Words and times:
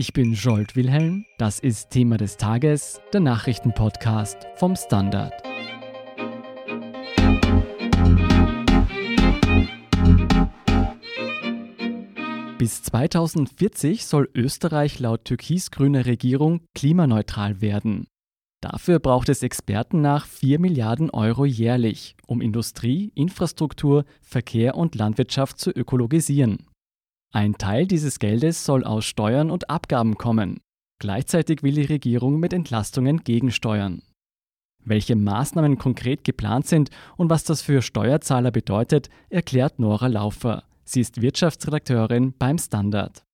Ich 0.00 0.12
bin 0.12 0.32
Jolt 0.32 0.76
Wilhelm. 0.76 1.26
Das 1.38 1.58
ist 1.58 1.90
Thema 1.90 2.18
des 2.18 2.36
Tages, 2.36 3.00
der 3.12 3.18
Nachrichtenpodcast 3.18 4.46
vom 4.54 4.76
Standard. 4.76 5.32
Bis 12.58 12.84
2040 12.84 14.06
soll 14.06 14.30
Österreich 14.36 15.00
laut 15.00 15.24
türkis-grüner 15.24 16.06
Regierung 16.06 16.60
klimaneutral 16.76 17.60
werden. 17.60 18.06
Dafür 18.60 19.00
braucht 19.00 19.28
es 19.28 19.42
Experten 19.42 20.00
nach 20.00 20.26
4 20.26 20.60
Milliarden 20.60 21.10
Euro 21.10 21.44
jährlich, 21.44 22.14
um 22.28 22.40
Industrie, 22.40 23.10
Infrastruktur, 23.16 24.04
Verkehr 24.22 24.76
und 24.76 24.94
Landwirtschaft 24.94 25.58
zu 25.58 25.72
ökologisieren. 25.72 26.68
Ein 27.30 27.58
Teil 27.58 27.86
dieses 27.86 28.18
Geldes 28.18 28.64
soll 28.64 28.84
aus 28.84 29.04
Steuern 29.04 29.50
und 29.50 29.68
Abgaben 29.68 30.16
kommen. 30.16 30.60
Gleichzeitig 30.98 31.62
will 31.62 31.74
die 31.74 31.84
Regierung 31.84 32.40
mit 32.40 32.52
Entlastungen 32.52 33.22
gegensteuern. 33.22 34.02
Welche 34.84 35.14
Maßnahmen 35.14 35.76
konkret 35.76 36.24
geplant 36.24 36.66
sind 36.66 36.90
und 37.16 37.28
was 37.28 37.44
das 37.44 37.60
für 37.60 37.82
Steuerzahler 37.82 38.50
bedeutet, 38.50 39.10
erklärt 39.28 39.78
Nora 39.78 40.06
Laufer. 40.06 40.64
Sie 40.84 41.02
ist 41.02 41.20
Wirtschaftsredakteurin 41.20 42.32
beim 42.38 42.56
Standard. 42.56 43.24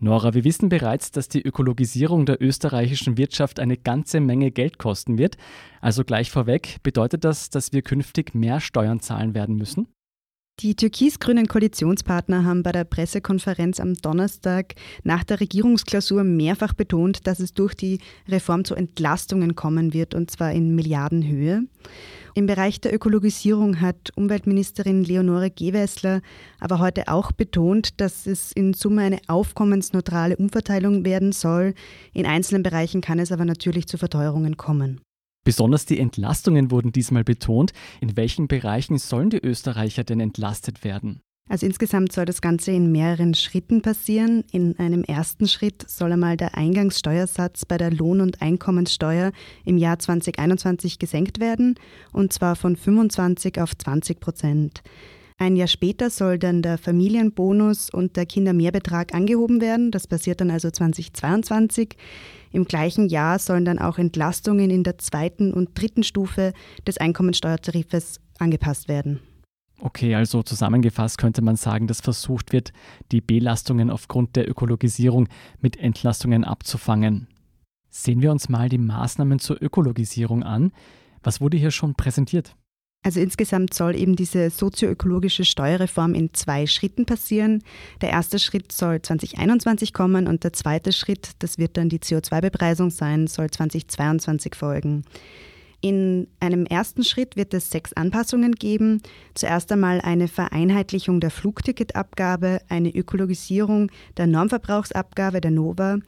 Nora, 0.00 0.34
wir 0.34 0.44
wissen 0.44 0.68
bereits, 0.68 1.12
dass 1.12 1.28
die 1.28 1.40
Ökologisierung 1.40 2.26
der 2.26 2.42
österreichischen 2.42 3.16
Wirtschaft 3.16 3.60
eine 3.60 3.76
ganze 3.76 4.20
Menge 4.20 4.50
Geld 4.50 4.78
kosten 4.78 5.16
wird. 5.16 5.38
Also 5.80 6.04
gleich 6.04 6.30
vorweg, 6.30 6.82
bedeutet 6.82 7.24
das, 7.24 7.48
dass 7.48 7.72
wir 7.72 7.82
künftig 7.82 8.34
mehr 8.34 8.60
Steuern 8.60 9.00
zahlen 9.00 9.34
werden 9.34 9.54
müssen? 9.54 9.86
Die 10.60 10.74
türkis-grünen 10.74 11.48
Koalitionspartner 11.48 12.46
haben 12.46 12.62
bei 12.62 12.72
der 12.72 12.84
Pressekonferenz 12.84 13.78
am 13.78 13.92
Donnerstag 13.92 14.74
nach 15.04 15.22
der 15.22 15.40
Regierungsklausur 15.40 16.24
mehrfach 16.24 16.72
betont, 16.72 17.26
dass 17.26 17.40
es 17.40 17.52
durch 17.52 17.74
die 17.74 17.98
Reform 18.26 18.64
zu 18.64 18.74
Entlastungen 18.74 19.54
kommen 19.54 19.92
wird, 19.92 20.14
und 20.14 20.30
zwar 20.30 20.52
in 20.52 20.74
Milliardenhöhe. 20.74 21.64
Im 22.34 22.46
Bereich 22.46 22.80
der 22.80 22.94
Ökologisierung 22.94 23.82
hat 23.82 24.16
Umweltministerin 24.16 25.04
Leonore 25.04 25.50
Gewessler 25.50 26.22
aber 26.58 26.78
heute 26.78 27.08
auch 27.08 27.32
betont, 27.32 28.00
dass 28.00 28.26
es 28.26 28.50
in 28.52 28.72
Summe 28.72 29.02
eine 29.02 29.20
aufkommensneutrale 29.26 30.38
Umverteilung 30.38 31.04
werden 31.04 31.32
soll. 31.32 31.74
In 32.14 32.24
einzelnen 32.24 32.62
Bereichen 32.62 33.02
kann 33.02 33.18
es 33.18 33.30
aber 33.30 33.44
natürlich 33.44 33.88
zu 33.88 33.98
Verteuerungen 33.98 34.56
kommen. 34.56 35.02
Besonders 35.46 35.86
die 35.86 36.00
Entlastungen 36.00 36.72
wurden 36.72 36.90
diesmal 36.90 37.22
betont. 37.22 37.72
In 38.00 38.16
welchen 38.16 38.48
Bereichen 38.48 38.98
sollen 38.98 39.30
die 39.30 39.38
Österreicher 39.38 40.02
denn 40.02 40.18
entlastet 40.18 40.82
werden? 40.82 41.20
Also 41.48 41.66
insgesamt 41.66 42.10
soll 42.10 42.24
das 42.24 42.40
Ganze 42.40 42.72
in 42.72 42.90
mehreren 42.90 43.32
Schritten 43.32 43.80
passieren. 43.80 44.42
In 44.50 44.76
einem 44.80 45.04
ersten 45.04 45.46
Schritt 45.46 45.88
soll 45.88 46.10
einmal 46.10 46.36
der 46.36 46.56
Eingangssteuersatz 46.56 47.64
bei 47.64 47.78
der 47.78 47.92
Lohn- 47.92 48.22
und 48.22 48.42
Einkommenssteuer 48.42 49.30
im 49.64 49.78
Jahr 49.78 50.00
2021 50.00 50.98
gesenkt 50.98 51.38
werden, 51.38 51.76
und 52.12 52.32
zwar 52.32 52.56
von 52.56 52.74
25 52.74 53.60
auf 53.60 53.78
20 53.78 54.18
Prozent. 54.18 54.82
Ein 55.38 55.54
Jahr 55.54 55.68
später 55.68 56.10
soll 56.10 56.38
dann 56.40 56.62
der 56.62 56.76
Familienbonus 56.76 57.90
und 57.90 58.16
der 58.16 58.26
Kindermehrbetrag 58.26 59.14
angehoben 59.14 59.60
werden. 59.60 59.92
Das 59.92 60.08
passiert 60.08 60.40
dann 60.40 60.50
also 60.50 60.70
2022. 60.70 61.94
Im 62.52 62.64
gleichen 62.64 63.08
Jahr 63.08 63.38
sollen 63.38 63.64
dann 63.64 63.78
auch 63.78 63.98
Entlastungen 63.98 64.70
in 64.70 64.82
der 64.82 64.98
zweiten 64.98 65.52
und 65.52 65.80
dritten 65.80 66.02
Stufe 66.02 66.52
des 66.86 66.98
Einkommensteuertarifes 66.98 68.20
angepasst 68.38 68.88
werden. 68.88 69.20
Okay, 69.78 70.14
also 70.14 70.42
zusammengefasst 70.42 71.18
könnte 71.18 71.42
man 71.42 71.56
sagen, 71.56 71.86
dass 71.86 72.00
versucht 72.00 72.52
wird, 72.52 72.72
die 73.12 73.20
Belastungen 73.20 73.90
aufgrund 73.90 74.34
der 74.36 74.48
Ökologisierung 74.48 75.28
mit 75.60 75.76
Entlastungen 75.76 76.44
abzufangen. 76.44 77.28
Sehen 77.90 78.22
wir 78.22 78.30
uns 78.30 78.48
mal 78.48 78.68
die 78.68 78.78
Maßnahmen 78.78 79.38
zur 79.38 79.62
Ökologisierung 79.62 80.42
an. 80.42 80.72
Was 81.22 81.40
wurde 81.40 81.56
hier 81.56 81.70
schon 81.70 81.94
präsentiert? 81.94 82.56
Also 83.06 83.20
insgesamt 83.20 83.72
soll 83.72 83.94
eben 83.94 84.16
diese 84.16 84.50
sozioökologische 84.50 85.44
Steuerreform 85.44 86.12
in 86.12 86.34
zwei 86.34 86.66
Schritten 86.66 87.06
passieren. 87.06 87.62
Der 88.00 88.10
erste 88.10 88.40
Schritt 88.40 88.72
soll 88.72 89.00
2021 89.00 89.92
kommen 89.92 90.26
und 90.26 90.42
der 90.42 90.52
zweite 90.52 90.90
Schritt, 90.90 91.30
das 91.38 91.56
wird 91.56 91.76
dann 91.76 91.88
die 91.88 92.00
CO2-Bepreisung 92.00 92.90
sein, 92.90 93.28
soll 93.28 93.48
2022 93.48 94.56
folgen. 94.56 95.04
In 95.80 96.26
einem 96.40 96.66
ersten 96.66 97.04
Schritt 97.04 97.36
wird 97.36 97.54
es 97.54 97.70
sechs 97.70 97.92
Anpassungen 97.92 98.56
geben. 98.56 99.00
Zuerst 99.34 99.70
einmal 99.70 100.00
eine 100.00 100.26
Vereinheitlichung 100.26 101.20
der 101.20 101.30
Flugticketabgabe, 101.30 102.58
eine 102.68 102.90
Ökologisierung 102.90 103.92
der 104.16 104.26
Normverbrauchsabgabe 104.26 105.40
der 105.40 105.52
NOVA, 105.52 105.98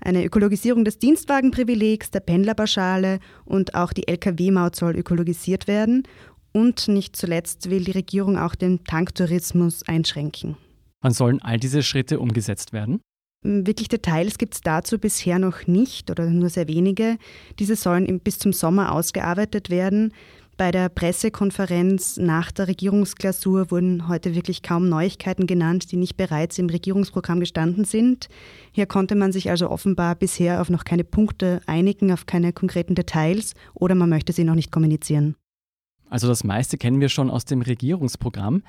eine 0.00 0.22
Ökologisierung 0.22 0.84
des 0.84 0.98
Dienstwagenprivilegs, 0.98 2.10
der 2.10 2.20
Pendlerpauschale 2.20 3.20
und 3.46 3.74
auch 3.74 3.94
die 3.94 4.06
Lkw-Maut 4.06 4.76
soll 4.76 4.96
ökologisiert 4.96 5.66
werden 5.66 6.06
und 6.54 6.88
nicht 6.88 7.16
zuletzt 7.16 7.68
will 7.68 7.84
die 7.84 7.90
Regierung 7.90 8.38
auch 8.38 8.54
den 8.54 8.84
Tanktourismus 8.84 9.82
einschränken. 9.86 10.56
Wann 11.02 11.12
sollen 11.12 11.42
all 11.42 11.58
diese 11.58 11.82
Schritte 11.82 12.18
umgesetzt 12.20 12.72
werden? 12.72 13.00
Hm, 13.44 13.66
wirklich 13.66 13.88
Details 13.88 14.38
gibt 14.38 14.54
es 14.54 14.60
dazu 14.62 14.98
bisher 14.98 15.38
noch 15.38 15.66
nicht 15.66 16.10
oder 16.10 16.26
nur 16.30 16.48
sehr 16.48 16.68
wenige. 16.68 17.18
Diese 17.58 17.76
sollen 17.76 18.20
bis 18.20 18.38
zum 18.38 18.52
Sommer 18.52 18.92
ausgearbeitet 18.92 19.68
werden. 19.68 20.14
Bei 20.56 20.70
der 20.70 20.88
Pressekonferenz 20.88 22.16
nach 22.16 22.52
der 22.52 22.68
Regierungsklausur 22.68 23.72
wurden 23.72 24.06
heute 24.06 24.36
wirklich 24.36 24.62
kaum 24.62 24.88
Neuigkeiten 24.88 25.48
genannt, 25.48 25.90
die 25.90 25.96
nicht 25.96 26.16
bereits 26.16 26.58
im 26.58 26.70
Regierungsprogramm 26.70 27.40
gestanden 27.40 27.84
sind. 27.84 28.28
Hier 28.70 28.86
konnte 28.86 29.16
man 29.16 29.32
sich 29.32 29.50
also 29.50 29.68
offenbar 29.68 30.14
bisher 30.14 30.60
auf 30.60 30.70
noch 30.70 30.84
keine 30.84 31.02
Punkte 31.02 31.60
einigen, 31.66 32.12
auf 32.12 32.26
keine 32.26 32.52
konkreten 32.52 32.94
Details 32.94 33.54
oder 33.74 33.96
man 33.96 34.08
möchte 34.08 34.32
sie 34.32 34.44
noch 34.44 34.54
nicht 34.54 34.70
kommunizieren. 34.70 35.34
Also 36.14 36.28
das 36.28 36.44
meiste 36.44 36.78
kennen 36.78 37.00
wir 37.00 37.08
schon 37.08 37.28
aus 37.28 37.44
dem 37.44 37.60
Regierungsprogramm. 37.60 38.62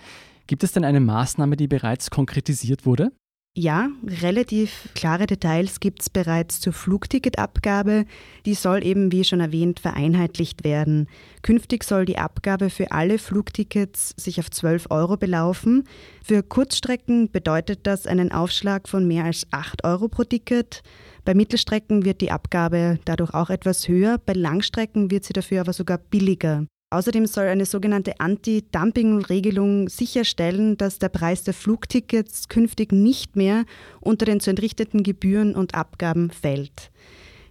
Gibt 0.48 0.64
es 0.64 0.72
denn 0.72 0.84
eine 0.84 1.00
Maßnahme, 1.00 1.58
die 1.58 1.68
bereits 1.68 2.10
konkretisiert 2.10 2.88
wurde? 2.88 3.12
Ja, 3.56 3.90
relativ 4.24 4.90
klare 4.96 5.28
Details 5.28 5.80
gibt 5.80 6.02
es 6.02 6.10
bereits 6.10 6.60
zur 6.60 6.74
Flugticketabgabe. 6.74 8.06
Die 8.48 8.56
soll 8.56 8.84
eben, 8.84 9.12
wie 9.12 9.24
schon 9.24 9.42
erwähnt, 9.42 9.80
vereinheitlicht 9.80 10.64
werden. 10.64 11.08
Künftig 11.44 11.84
soll 11.84 12.06
die 12.06 12.18
Abgabe 12.18 12.72
für 12.72 12.92
alle 12.92 13.20
Flugtickets 13.20 14.16
sich 14.18 14.40
auf 14.40 14.50
12 14.50 14.88
Euro 14.90 15.16
belaufen. 15.16 15.84
Für 16.24 16.42
Kurzstrecken 16.42 17.30
bedeutet 17.30 17.82
das 17.84 18.08
einen 18.08 18.32
Aufschlag 18.32 18.90
von 18.90 19.08
mehr 19.08 19.26
als 19.26 19.46
8 19.52 19.84
Euro 19.84 20.08
pro 20.08 20.24
Ticket. 20.24 20.82
Bei 21.26 21.36
Mittelstrecken 21.36 22.06
wird 22.06 22.22
die 22.22 22.32
Abgabe 22.32 22.98
dadurch 23.06 23.36
auch 23.36 23.52
etwas 23.52 23.88
höher, 23.88 24.18
bei 24.18 24.34
Langstrecken 24.34 25.12
wird 25.12 25.26
sie 25.26 25.34
dafür 25.34 25.62
aber 25.62 25.74
sogar 25.74 26.00
billiger. 26.00 26.66
Außerdem 26.92 27.26
soll 27.26 27.46
eine 27.46 27.66
sogenannte 27.66 28.20
Anti-Dumping-Regelung 28.20 29.90
sicherstellen, 29.90 30.78
dass 30.78 31.00
der 31.00 31.10
Preis 31.10 31.44
der 31.44 31.54
Flugtickets 31.54 32.48
künftig 32.48 32.92
nicht 32.92 33.36
mehr 33.36 33.66
unter 34.00 34.26
den 34.26 34.40
zu 34.40 34.50
entrichteten 34.50 35.04
Gebühren 35.04 35.56
und 35.56 35.76
Abgaben 35.76 36.30
fällt. 36.30 36.92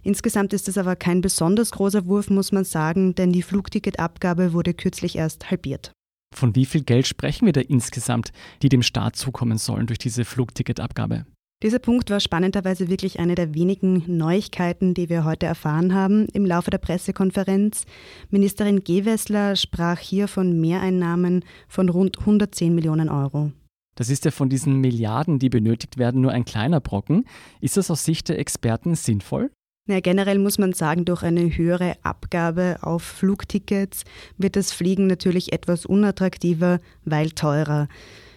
Insgesamt 0.03 0.53
ist 0.53 0.67
es 0.67 0.77
aber 0.77 0.95
kein 0.95 1.21
besonders 1.21 1.71
großer 1.71 2.05
Wurf, 2.05 2.29
muss 2.29 2.51
man 2.51 2.63
sagen, 2.63 3.15
denn 3.15 3.31
die 3.31 3.41
Flugticketabgabe 3.41 4.53
wurde 4.53 4.73
kürzlich 4.73 5.17
erst 5.17 5.49
halbiert. 5.49 5.91
Von 6.33 6.55
wie 6.55 6.65
viel 6.65 6.83
Geld 6.83 7.07
sprechen 7.07 7.45
wir 7.45 7.53
da 7.53 7.61
insgesamt, 7.61 8.31
die 8.61 8.69
dem 8.69 8.83
Staat 8.83 9.15
zukommen 9.15 9.57
sollen 9.57 9.87
durch 9.87 9.99
diese 9.99 10.25
Flugticketabgabe? 10.25 11.25
Dieser 11.65 11.79
Punkt 11.79 12.11
war 12.11 12.19
spannenderweise 12.19 12.89
wirklich 12.89 13.17
eine 13.17 13.33
der 13.33 13.55
wenigen 13.55 14.03
Neuigkeiten, 14.05 14.93
die 14.93 15.09
wir 15.09 15.25
heute 15.25 15.47
erfahren 15.47 15.95
haben 15.95 16.27
im 16.27 16.45
Laufe 16.45 16.69
der 16.69 16.77
Pressekonferenz. 16.77 17.85
Ministerin 18.29 18.83
Gewessler 18.83 19.55
sprach 19.55 19.97
hier 19.97 20.27
von 20.27 20.61
Mehreinnahmen 20.61 21.43
von 21.67 21.89
rund 21.89 22.19
110 22.19 22.75
Millionen 22.75 23.09
Euro. 23.09 23.51
Das 23.95 24.11
ist 24.11 24.25
ja 24.25 24.29
von 24.29 24.47
diesen 24.47 24.79
Milliarden, 24.79 25.39
die 25.39 25.49
benötigt 25.49 25.97
werden, 25.97 26.21
nur 26.21 26.33
ein 26.33 26.45
kleiner 26.45 26.81
Brocken. 26.81 27.25
Ist 27.61 27.77
das 27.77 27.89
aus 27.89 28.05
Sicht 28.05 28.29
der 28.29 28.37
Experten 28.37 28.93
sinnvoll? 28.93 29.49
Ja, 29.87 30.01
generell 30.01 30.37
muss 30.37 30.59
man 30.59 30.73
sagen, 30.73 31.03
durch 31.03 31.23
eine 31.23 31.57
höhere 31.57 31.95
Abgabe 32.03 32.77
auf 32.81 33.01
Flugtickets 33.01 34.03
wird 34.37 34.55
das 34.55 34.71
Fliegen 34.71 35.07
natürlich 35.07 35.51
etwas 35.51 35.87
unattraktiver, 35.87 36.79
weil 37.05 37.31
teurer. 37.31 37.87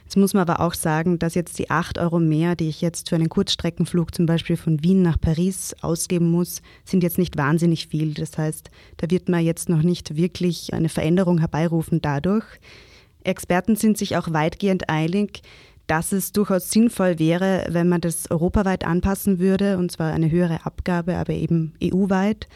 Jetzt 0.08 0.16
muss 0.16 0.32
man 0.32 0.48
aber 0.48 0.60
auch 0.60 0.72
sagen, 0.72 1.18
dass 1.18 1.34
jetzt 1.34 1.58
die 1.58 1.68
8 1.68 1.98
Euro 1.98 2.18
mehr, 2.18 2.56
die 2.56 2.70
ich 2.70 2.80
jetzt 2.80 3.10
für 3.10 3.16
einen 3.16 3.28
Kurzstreckenflug 3.28 4.14
zum 4.14 4.24
Beispiel 4.24 4.56
von 4.56 4.82
Wien 4.82 5.02
nach 5.02 5.20
Paris 5.20 5.76
ausgeben 5.82 6.30
muss, 6.30 6.62
sind 6.86 7.02
jetzt 7.02 7.18
nicht 7.18 7.36
wahnsinnig 7.36 7.88
viel. 7.88 8.14
Das 8.14 8.38
heißt, 8.38 8.70
da 8.96 9.10
wird 9.10 9.28
man 9.28 9.44
jetzt 9.44 9.68
noch 9.68 9.82
nicht 9.82 10.16
wirklich 10.16 10.72
eine 10.72 10.88
Veränderung 10.88 11.40
herbeirufen 11.40 12.00
dadurch. 12.00 12.46
Experten 13.22 13.76
sind 13.76 13.98
sich 13.98 14.16
auch 14.16 14.32
weitgehend 14.32 14.88
eilig, 14.88 15.42
dass 15.88 16.12
es 16.12 16.32
durchaus 16.32 16.70
sinnvoll 16.70 17.18
wäre, 17.18 17.66
wenn 17.68 17.90
man 17.90 18.00
das 18.00 18.30
europaweit 18.30 18.86
anpassen 18.86 19.38
würde, 19.38 19.76
und 19.76 19.92
zwar 19.92 20.14
eine 20.14 20.30
höhere 20.30 20.64
Abgabe, 20.64 21.18
aber 21.18 21.34
eben 21.34 21.74
EU-weit. 21.84 22.48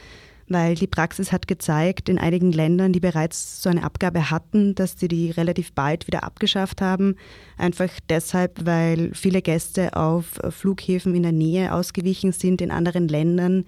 Weil 0.48 0.74
die 0.74 0.86
Praxis 0.86 1.32
hat 1.32 1.48
gezeigt, 1.48 2.08
in 2.08 2.18
einigen 2.18 2.52
Ländern, 2.52 2.92
die 2.92 3.00
bereits 3.00 3.62
so 3.62 3.70
eine 3.70 3.84
Abgabe 3.84 4.30
hatten, 4.30 4.74
dass 4.74 4.98
sie 4.98 5.08
die 5.08 5.30
relativ 5.30 5.72
bald 5.72 6.06
wieder 6.06 6.24
abgeschafft 6.24 6.80
haben. 6.80 7.16
Einfach 7.56 7.90
deshalb, 8.08 8.66
weil 8.66 9.10
viele 9.14 9.42
Gäste 9.42 9.96
auf 9.96 10.40
Flughäfen 10.50 11.14
in 11.14 11.22
der 11.22 11.32
Nähe 11.32 11.72
ausgewichen 11.72 12.32
sind, 12.32 12.60
in 12.60 12.70
anderen 12.70 13.08
Ländern. 13.08 13.64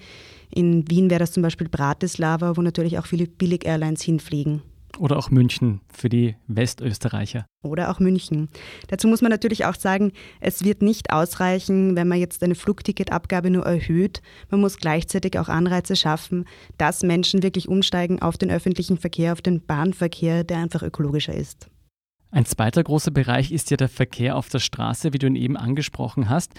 In 0.50 0.88
Wien 0.90 1.10
wäre 1.10 1.20
das 1.20 1.32
zum 1.32 1.42
Beispiel 1.42 1.68
Bratislava, 1.68 2.56
wo 2.56 2.62
natürlich 2.62 2.98
auch 2.98 3.06
viele 3.06 3.26
Billig-Airlines 3.26 4.02
hinfliegen. 4.02 4.62
Oder 4.98 5.16
auch 5.16 5.30
München 5.30 5.80
für 5.92 6.08
die 6.08 6.36
Westösterreicher. 6.46 7.46
Oder 7.62 7.90
auch 7.90 7.98
München. 7.98 8.48
Dazu 8.88 9.08
muss 9.08 9.22
man 9.22 9.30
natürlich 9.30 9.64
auch 9.64 9.74
sagen, 9.74 10.12
es 10.40 10.64
wird 10.64 10.82
nicht 10.82 11.12
ausreichen, 11.12 11.96
wenn 11.96 12.08
man 12.08 12.18
jetzt 12.18 12.42
eine 12.42 12.54
Flugticketabgabe 12.54 13.50
nur 13.50 13.64
erhöht. 13.64 14.22
Man 14.50 14.60
muss 14.60 14.76
gleichzeitig 14.76 15.38
auch 15.38 15.48
Anreize 15.48 15.96
schaffen, 15.96 16.44
dass 16.78 17.02
Menschen 17.02 17.42
wirklich 17.42 17.68
umsteigen 17.68 18.22
auf 18.22 18.38
den 18.38 18.50
öffentlichen 18.50 18.98
Verkehr, 18.98 19.32
auf 19.32 19.42
den 19.42 19.64
Bahnverkehr, 19.64 20.44
der 20.44 20.58
einfach 20.58 20.82
ökologischer 20.82 21.34
ist. 21.34 21.68
Ein 22.30 22.46
zweiter 22.46 22.82
großer 22.82 23.12
Bereich 23.12 23.52
ist 23.52 23.70
ja 23.70 23.76
der 23.76 23.88
Verkehr 23.88 24.36
auf 24.36 24.48
der 24.48 24.58
Straße, 24.58 25.12
wie 25.12 25.18
du 25.18 25.26
ihn 25.26 25.36
eben 25.36 25.56
angesprochen 25.56 26.28
hast. 26.28 26.52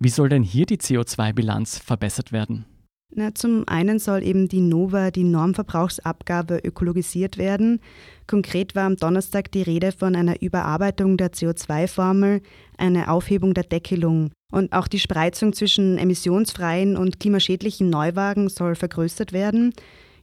Wie 0.00 0.08
soll 0.08 0.28
denn 0.28 0.42
hier 0.42 0.66
die 0.66 0.78
CO2-Bilanz 0.78 1.78
verbessert 1.78 2.32
werden? 2.32 2.64
Na, 3.14 3.34
zum 3.34 3.68
einen 3.68 3.98
soll 3.98 4.22
eben 4.22 4.48
die 4.48 4.62
NOVA, 4.62 5.10
die 5.10 5.24
Normverbrauchsabgabe, 5.24 6.60
ökologisiert 6.64 7.36
werden. 7.36 7.80
Konkret 8.26 8.74
war 8.74 8.84
am 8.84 8.96
Donnerstag 8.96 9.52
die 9.52 9.60
Rede 9.60 9.92
von 9.92 10.16
einer 10.16 10.40
Überarbeitung 10.40 11.18
der 11.18 11.30
CO2-Formel, 11.32 12.40
eine 12.78 13.10
Aufhebung 13.10 13.52
der 13.52 13.64
Deckelung. 13.64 14.30
Und 14.50 14.72
auch 14.72 14.88
die 14.88 14.98
Spreizung 14.98 15.52
zwischen 15.52 15.98
emissionsfreien 15.98 16.96
und 16.96 17.20
klimaschädlichen 17.20 17.90
Neuwagen 17.90 18.48
soll 18.48 18.76
vergrößert 18.76 19.34
werden. 19.34 19.74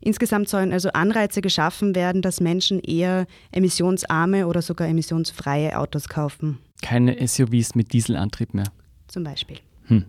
Insgesamt 0.02 0.50
sollen 0.50 0.72
also 0.72 0.90
Anreize 0.90 1.42
geschaffen 1.42 1.94
werden, 1.94 2.24
dass 2.24 2.40
Menschen 2.40 2.80
eher 2.80 3.28
emissionsarme 3.52 4.48
oder 4.48 4.64
sogar 4.64 4.88
emissionsfreie 4.88 5.78
Autos 5.78 6.10
kaufen. 6.10 6.58
Keine 6.82 7.28
SUVs 7.28 7.76
mit 7.76 7.94
Dieselantrieb 7.94 8.54
mehr. 8.56 8.72
Zum 9.08 9.24
Beispiel. 9.24 9.58
Hm. 9.86 10.06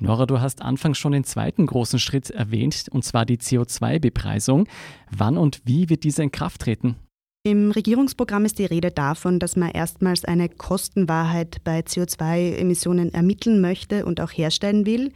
Nora, 0.00 0.26
du 0.26 0.40
hast 0.40 0.62
anfangs 0.62 0.98
schon 0.98 1.12
den 1.12 1.24
zweiten 1.24 1.66
großen 1.66 1.98
Schritt 1.98 2.30
erwähnt, 2.30 2.86
und 2.90 3.04
zwar 3.04 3.26
die 3.26 3.38
CO2-Bepreisung. 3.38 4.68
Wann 5.10 5.36
und 5.36 5.60
wie 5.64 5.88
wird 5.88 6.04
diese 6.04 6.22
in 6.22 6.30
Kraft 6.30 6.60
treten? 6.62 6.96
Im 7.44 7.70
Regierungsprogramm 7.70 8.44
ist 8.44 8.58
die 8.58 8.64
Rede 8.64 8.90
davon, 8.90 9.38
dass 9.38 9.56
man 9.56 9.70
erstmals 9.70 10.24
eine 10.24 10.48
Kostenwahrheit 10.48 11.64
bei 11.64 11.80
CO2-Emissionen 11.80 13.12
ermitteln 13.14 13.60
möchte 13.60 14.04
und 14.04 14.20
auch 14.20 14.30
herstellen 14.30 14.86
will. 14.86 15.12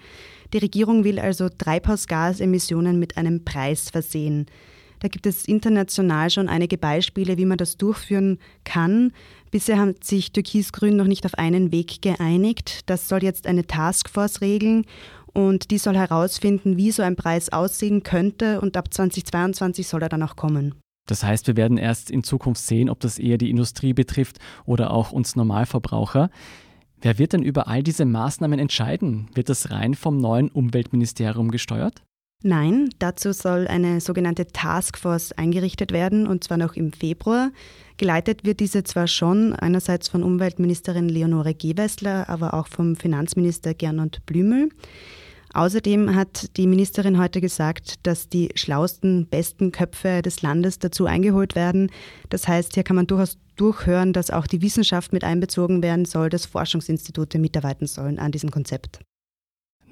Die 0.52 0.58
Regierung 0.58 1.04
will 1.04 1.18
also 1.18 1.48
Treibhausgasemissionen 1.48 2.98
mit 2.98 3.16
einem 3.16 3.44
Preis 3.44 3.90
versehen. 3.90 4.46
Da 5.02 5.08
gibt 5.08 5.26
es 5.26 5.46
international 5.46 6.30
schon 6.30 6.48
einige 6.48 6.78
Beispiele, 6.78 7.36
wie 7.36 7.44
man 7.44 7.58
das 7.58 7.76
durchführen 7.76 8.38
kann. 8.62 9.12
Bisher 9.50 9.80
hat 9.80 10.04
sich 10.04 10.30
Türkis-Grün 10.30 10.94
noch 10.94 11.08
nicht 11.08 11.26
auf 11.26 11.34
einen 11.34 11.72
Weg 11.72 12.02
geeinigt. 12.02 12.88
Das 12.88 13.08
soll 13.08 13.24
jetzt 13.24 13.48
eine 13.48 13.66
Taskforce 13.66 14.40
regeln 14.42 14.86
und 15.32 15.72
die 15.72 15.78
soll 15.78 15.96
herausfinden, 15.96 16.76
wie 16.76 16.92
so 16.92 17.02
ein 17.02 17.16
Preis 17.16 17.48
aussehen 17.48 18.04
könnte 18.04 18.60
und 18.60 18.76
ab 18.76 18.94
2022 18.94 19.88
soll 19.88 20.02
er 20.02 20.08
dann 20.08 20.22
auch 20.22 20.36
kommen. 20.36 20.76
Das 21.08 21.24
heißt, 21.24 21.48
wir 21.48 21.56
werden 21.56 21.78
erst 21.78 22.08
in 22.08 22.22
Zukunft 22.22 22.62
sehen, 22.62 22.88
ob 22.88 23.00
das 23.00 23.18
eher 23.18 23.38
die 23.38 23.50
Industrie 23.50 23.94
betrifft 23.94 24.38
oder 24.66 24.92
auch 24.92 25.10
uns 25.10 25.34
Normalverbraucher. 25.34 26.30
Wer 27.00 27.18
wird 27.18 27.32
denn 27.32 27.42
über 27.42 27.66
all 27.66 27.82
diese 27.82 28.04
Maßnahmen 28.04 28.60
entscheiden? 28.60 29.28
Wird 29.34 29.48
das 29.48 29.72
rein 29.72 29.94
vom 29.94 30.18
neuen 30.18 30.48
Umweltministerium 30.48 31.50
gesteuert? 31.50 32.04
Nein, 32.44 32.90
dazu 32.98 33.32
soll 33.32 33.68
eine 33.68 34.00
sogenannte 34.00 34.48
Taskforce 34.48 35.30
eingerichtet 35.32 35.92
werden, 35.92 36.26
und 36.26 36.42
zwar 36.42 36.56
noch 36.56 36.74
im 36.74 36.92
Februar. 36.92 37.52
Geleitet 37.98 38.44
wird 38.44 38.58
diese 38.58 38.82
zwar 38.82 39.06
schon 39.06 39.52
einerseits 39.52 40.08
von 40.08 40.24
Umweltministerin 40.24 41.08
Leonore 41.08 41.54
Gewessler, 41.54 42.28
aber 42.28 42.54
auch 42.54 42.66
vom 42.66 42.96
Finanzminister 42.96 43.74
Gernot 43.74 44.26
Blümel. 44.26 44.70
Außerdem 45.54 46.16
hat 46.16 46.56
die 46.56 46.66
Ministerin 46.66 47.18
heute 47.18 47.40
gesagt, 47.40 48.06
dass 48.06 48.28
die 48.28 48.48
schlausten, 48.56 49.26
besten 49.26 49.70
Köpfe 49.70 50.22
des 50.22 50.42
Landes 50.42 50.80
dazu 50.80 51.06
eingeholt 51.06 51.54
werden. 51.54 51.90
Das 52.28 52.48
heißt, 52.48 52.74
hier 52.74 52.82
kann 52.82 52.96
man 52.96 53.06
durchaus 53.06 53.38
durchhören, 53.54 54.12
dass 54.12 54.30
auch 54.30 54.48
die 54.48 54.62
Wissenschaft 54.62 55.12
mit 55.12 55.22
einbezogen 55.22 55.82
werden 55.82 56.06
soll, 56.06 56.28
dass 56.30 56.46
Forschungsinstitute 56.46 57.38
mitarbeiten 57.38 57.86
sollen 57.86 58.18
an 58.18 58.32
diesem 58.32 58.50
Konzept. 58.50 59.00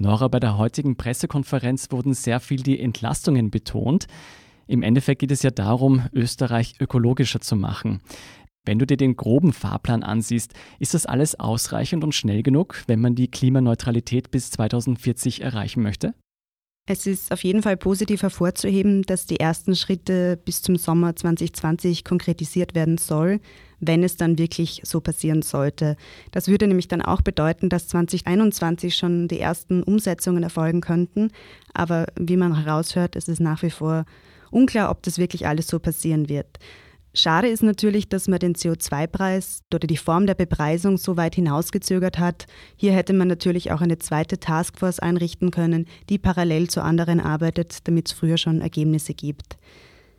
Nora, 0.02 0.28
bei 0.28 0.40
der 0.40 0.56
heutigen 0.56 0.96
Pressekonferenz 0.96 1.88
wurden 1.90 2.14
sehr 2.14 2.40
viel 2.40 2.62
die 2.62 2.80
Entlastungen 2.80 3.50
betont. 3.50 4.06
Im 4.66 4.82
Endeffekt 4.82 5.20
geht 5.20 5.30
es 5.30 5.42
ja 5.42 5.50
darum, 5.50 6.06
Österreich 6.14 6.76
ökologischer 6.80 7.42
zu 7.42 7.54
machen. 7.54 8.00
Wenn 8.64 8.78
du 8.78 8.86
dir 8.86 8.96
den 8.96 9.14
groben 9.14 9.52
Fahrplan 9.52 10.02
ansiehst, 10.02 10.54
ist 10.78 10.94
das 10.94 11.04
alles 11.04 11.38
ausreichend 11.38 12.02
und 12.02 12.14
schnell 12.14 12.42
genug, 12.42 12.82
wenn 12.86 13.02
man 13.02 13.14
die 13.14 13.30
Klimaneutralität 13.30 14.30
bis 14.30 14.50
2040 14.50 15.42
erreichen 15.42 15.82
möchte? 15.82 16.14
Es 16.92 17.06
ist 17.06 17.30
auf 17.30 17.44
jeden 17.44 17.62
Fall 17.62 17.76
positiv 17.76 18.22
hervorzuheben, 18.22 19.02
dass 19.02 19.24
die 19.24 19.38
ersten 19.38 19.76
Schritte 19.76 20.36
bis 20.44 20.60
zum 20.60 20.74
Sommer 20.74 21.14
2020 21.14 22.02
konkretisiert 22.02 22.74
werden 22.74 22.98
soll, 22.98 23.38
wenn 23.78 24.02
es 24.02 24.16
dann 24.16 24.38
wirklich 24.38 24.80
so 24.82 25.00
passieren 25.00 25.42
sollte. 25.42 25.96
Das 26.32 26.48
würde 26.48 26.66
nämlich 26.66 26.88
dann 26.88 27.00
auch 27.00 27.20
bedeuten, 27.20 27.68
dass 27.68 27.86
2021 27.86 28.96
schon 28.96 29.28
die 29.28 29.38
ersten 29.38 29.84
Umsetzungen 29.84 30.42
erfolgen 30.42 30.80
könnten. 30.80 31.30
Aber 31.74 32.06
wie 32.18 32.36
man 32.36 32.60
heraushört, 32.60 33.14
ist 33.14 33.28
es 33.28 33.38
nach 33.38 33.62
wie 33.62 33.70
vor 33.70 34.04
unklar, 34.50 34.90
ob 34.90 35.04
das 35.04 35.18
wirklich 35.18 35.46
alles 35.46 35.68
so 35.68 35.78
passieren 35.78 36.28
wird. 36.28 36.58
Schade 37.12 37.48
ist 37.48 37.64
natürlich, 37.64 38.08
dass 38.08 38.28
man 38.28 38.38
den 38.38 38.54
CO2-Preis 38.54 39.62
oder 39.74 39.86
die 39.86 39.96
Form 39.96 40.26
der 40.26 40.36
Bepreisung 40.36 40.96
so 40.96 41.16
weit 41.16 41.34
hinausgezögert 41.34 42.20
hat. 42.20 42.46
Hier 42.76 42.92
hätte 42.92 43.12
man 43.12 43.26
natürlich 43.26 43.72
auch 43.72 43.80
eine 43.80 43.98
zweite 43.98 44.38
Taskforce 44.38 45.00
einrichten 45.00 45.50
können, 45.50 45.86
die 46.08 46.18
parallel 46.18 46.70
zu 46.70 46.82
anderen 46.82 47.18
arbeitet, 47.18 47.88
damit 47.88 48.08
es 48.08 48.12
früher 48.12 48.38
schon 48.38 48.60
Ergebnisse 48.60 49.14
gibt. 49.14 49.56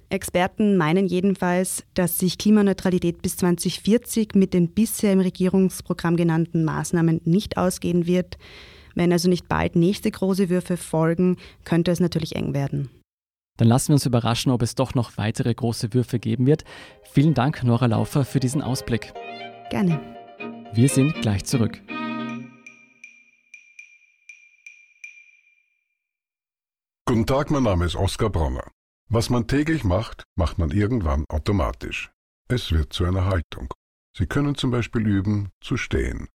Experten 0.09 0.75
meinen 0.75 1.07
jedenfalls, 1.07 1.85
dass 1.93 2.19
sich 2.19 2.37
Klimaneutralität 2.37 3.21
bis 3.21 3.37
2040 3.37 4.35
mit 4.35 4.53
den 4.53 4.73
bisher 4.73 5.13
im 5.13 5.21
Regierungsprogramm 5.21 6.17
genannten 6.17 6.65
Maßnahmen 6.65 7.21
nicht 7.23 7.55
ausgehen 7.55 8.05
wird. 8.05 8.37
Wenn 8.93 9.13
also 9.13 9.29
nicht 9.29 9.47
bald 9.47 9.77
nächste 9.77 10.11
große 10.11 10.49
Würfe 10.49 10.75
folgen, 10.75 11.37
könnte 11.63 11.91
es 11.91 12.01
natürlich 12.01 12.35
eng 12.35 12.53
werden. 12.53 12.89
Dann 13.57 13.67
lassen 13.67 13.89
wir 13.89 13.95
uns 13.95 14.05
überraschen, 14.05 14.51
ob 14.51 14.61
es 14.61 14.75
doch 14.75 14.95
noch 14.95 15.17
weitere 15.17 15.53
große 15.53 15.93
Würfe 15.93 16.19
geben 16.19 16.45
wird. 16.45 16.63
Vielen 17.11 17.33
Dank, 17.33 17.63
Nora 17.63 17.85
Laufer, 17.85 18.25
für 18.25 18.39
diesen 18.39 18.61
Ausblick. 18.61 19.13
Gerne. 19.69 19.99
Wir 20.73 20.89
sind 20.89 21.21
gleich 21.21 21.45
zurück. 21.45 21.81
Guten 27.05 27.25
Tag, 27.25 27.51
mein 27.51 27.63
Name 27.63 27.85
ist 27.85 27.95
Oskar 27.95 28.29
Bronner. 28.29 28.71
Was 29.09 29.29
man 29.29 29.45
täglich 29.45 29.83
macht, 29.83 30.23
macht 30.35 30.57
man 30.57 30.71
irgendwann 30.71 31.25
automatisch. 31.27 32.09
Es 32.47 32.71
wird 32.71 32.93
zu 32.93 33.03
einer 33.03 33.25
Haltung. 33.25 33.73
Sie 34.17 34.27
können 34.27 34.55
zum 34.55 34.71
Beispiel 34.71 35.05
üben, 35.05 35.49
zu 35.61 35.75
stehen. 35.75 36.29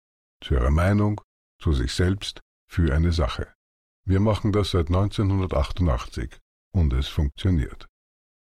Zu 0.43 0.55
Ihrer 0.55 0.71
Meinung, 0.71 1.21
zu 1.61 1.73
sich 1.73 1.93
selbst, 1.93 2.41
für 2.71 2.95
eine 2.95 3.13
Sache. 3.13 3.53
Wir 4.07 4.21
machen 4.21 4.53
das 4.53 4.71
seit 4.71 4.89
1988 4.89 6.39
und 6.73 6.93
es 6.93 7.09
funktioniert. 7.09 7.87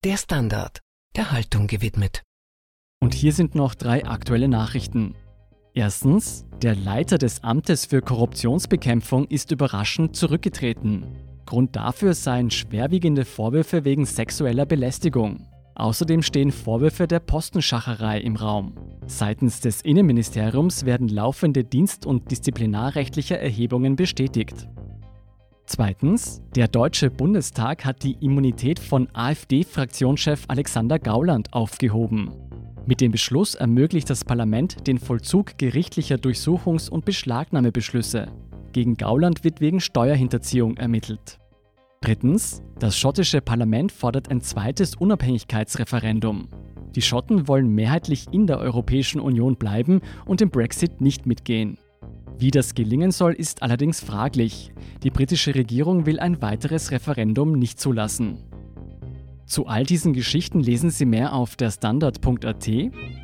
Der 0.03 0.17
Standard, 0.17 0.79
der 1.15 1.31
Haltung 1.31 1.67
gewidmet. 1.67 2.23
Und 3.01 3.13
hier 3.13 3.33
sind 3.33 3.55
noch 3.55 3.75
drei 3.75 4.05
aktuelle 4.05 4.47
Nachrichten. 4.47 5.15
Erstens, 5.73 6.45
der 6.61 6.75
Leiter 6.75 7.17
des 7.17 7.43
Amtes 7.43 7.85
für 7.85 8.01
Korruptionsbekämpfung 8.01 9.25
ist 9.27 9.51
überraschend 9.51 10.15
zurückgetreten. 10.15 11.05
Grund 11.45 11.75
dafür 11.75 12.13
seien 12.13 12.51
schwerwiegende 12.51 13.25
Vorwürfe 13.25 13.85
wegen 13.85 14.05
sexueller 14.05 14.65
Belästigung. 14.65 15.47
Außerdem 15.75 16.21
stehen 16.21 16.51
Vorwürfe 16.51 17.07
der 17.07 17.21
Postenschacherei 17.21 18.19
im 18.19 18.35
Raum. 18.35 18.75
Seitens 19.07 19.61
des 19.61 19.81
Innenministeriums 19.81 20.85
werden 20.85 21.07
laufende 21.07 21.63
dienst- 21.63 22.05
und 22.05 22.29
disziplinarrechtliche 22.29 23.37
Erhebungen 23.37 23.95
bestätigt. 23.95 24.67
Zweitens, 25.71 26.41
der 26.55 26.67
Deutsche 26.67 27.11
Bundestag 27.11 27.85
hat 27.85 28.01
die 28.01 28.17
Immunität 28.21 28.79
von 28.79 29.07
AfD-Fraktionschef 29.13 30.45
Alexander 30.47 30.97
Gauland 30.97 31.53
aufgehoben. 31.53 32.31
Mit 32.87 33.01
dem 33.01 33.11
Beschluss 33.11 33.53
ermöglicht 33.53 34.09
das 34.09 34.25
Parlament 34.25 34.87
den 34.87 34.97
Vollzug 34.97 35.59
gerichtlicher 35.59 36.15
Durchsuchungs- 36.15 36.89
und 36.89 37.05
Beschlagnahmebeschlüsse. 37.05 38.29
Gegen 38.73 38.97
Gauland 38.97 39.43
wird 39.43 39.61
wegen 39.61 39.79
Steuerhinterziehung 39.79 40.75
ermittelt. 40.77 41.37
Drittens, 42.01 42.63
das 42.79 42.97
schottische 42.97 43.39
Parlament 43.39 43.91
fordert 43.91 44.31
ein 44.31 44.41
zweites 44.41 44.95
Unabhängigkeitsreferendum. 44.95 46.47
Die 46.95 47.03
Schotten 47.03 47.47
wollen 47.47 47.75
mehrheitlich 47.75 48.25
in 48.31 48.47
der 48.47 48.57
Europäischen 48.57 49.21
Union 49.21 49.55
bleiben 49.55 50.01
und 50.25 50.41
im 50.41 50.49
Brexit 50.49 50.99
nicht 50.99 51.27
mitgehen. 51.27 51.77
Wie 52.39 52.51
das 52.51 52.73
gelingen 52.73 53.11
soll, 53.11 53.33
ist 53.33 53.63
allerdings 53.63 53.99
fraglich. 53.99 54.71
Die 55.03 55.09
britische 55.09 55.55
Regierung 55.55 56.05
will 56.05 56.21
ein 56.21 56.41
weiteres 56.41 56.89
Referendum 56.89 57.51
nicht 57.51 57.81
zulassen. 57.81 58.37
Zu 59.45 59.67
all 59.67 59.83
diesen 59.83 60.13
Geschichten 60.13 60.61
lesen 60.61 60.89
Sie 60.89 61.03
mehr 61.03 61.33
auf 61.33 61.57
der 61.57 61.69
Standard.at. 61.69 62.69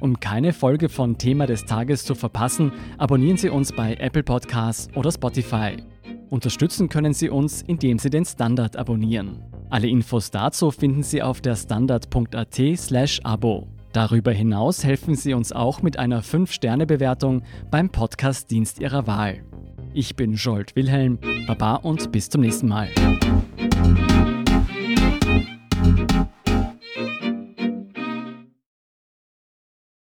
Um 0.01 0.19
keine 0.19 0.51
Folge 0.51 0.89
von 0.89 1.17
Thema 1.17 1.45
des 1.45 1.63
Tages 1.63 2.03
zu 2.03 2.13
verpassen, 2.13 2.73
abonnieren 2.97 3.37
Sie 3.37 3.49
uns 3.49 3.71
bei 3.71 3.93
Apple 3.93 4.23
Podcasts 4.23 4.93
oder 4.97 5.13
Spotify. 5.13 5.77
Unterstützen 6.29 6.89
können 6.89 7.13
Sie 7.13 7.29
uns, 7.29 7.61
indem 7.61 7.99
Sie 7.99 8.09
den 8.09 8.25
Standard 8.25 8.75
abonnieren. 8.75 9.43
Alle 9.69 9.87
Infos 9.87 10.29
dazu 10.29 10.71
finden 10.71 11.03
Sie 11.03 11.21
auf 11.21 11.39
der 11.39 11.55
Standard.at/slash 11.55 13.21
Abo. 13.23 13.74
Darüber 13.95 14.33
hinaus 14.33 14.83
helfen 14.83 15.15
Sie 15.15 15.33
uns 15.33 15.53
auch 15.53 15.81
mit 15.81 15.97
einer 15.97 16.21
5-Sterne-Bewertung 16.21 17.43
beim 17.71 17.89
Podcast-Dienst 17.89 18.81
Ihrer 18.81 19.07
Wahl. 19.07 19.45
Ich 19.93 20.17
bin 20.17 20.33
Jolt 20.33 20.75
Wilhelm, 20.75 21.17
Baba 21.47 21.75
und 21.75 22.11
bis 22.11 22.29
zum 22.29 22.41
nächsten 22.41 22.67
Mal. 22.67 22.89